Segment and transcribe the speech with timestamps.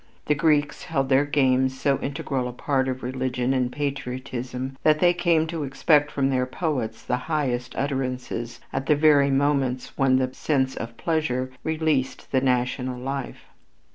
[0.25, 5.13] The Greeks held their games so integral a part of religion and patriotism that they
[5.13, 10.33] came to expect from their poets the highest utterances at the very moments when the
[10.33, 13.43] sense of pleasure released the national life.